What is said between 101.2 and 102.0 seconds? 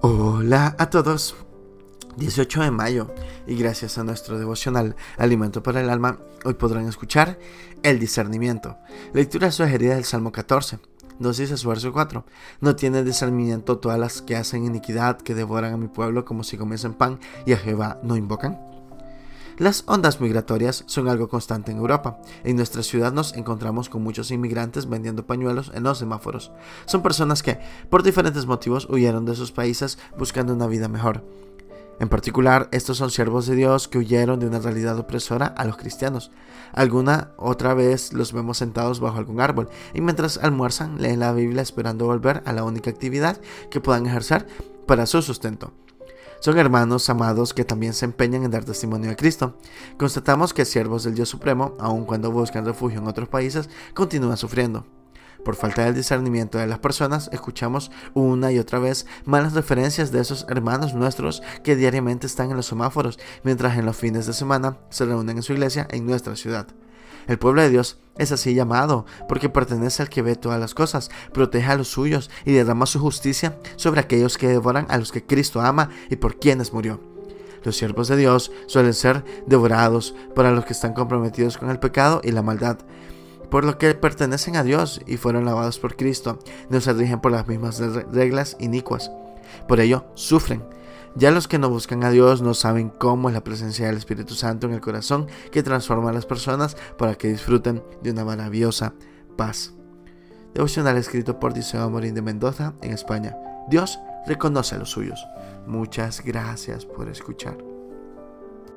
por Diceo